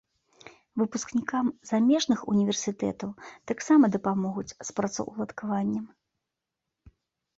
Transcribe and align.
Выпускнікам 0.81 1.45
замежных 1.71 2.19
універсітэтаў 2.33 3.09
таксама 3.53 3.85
дапамогуць 3.99 4.49
з 4.55 4.69
працаўладкаваннем. 4.81 5.85